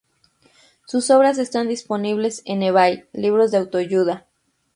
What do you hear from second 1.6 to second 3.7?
disponibles en Ebay libros de